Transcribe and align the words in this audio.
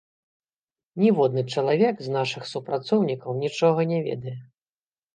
Ніводны 1.03 1.43
чалавек 1.57 1.95
з 2.07 2.17
нашых 2.17 2.49
супрацоўнікаў 2.55 3.31
нічога 3.45 3.89
не 3.97 4.05
ведае. 4.11 4.39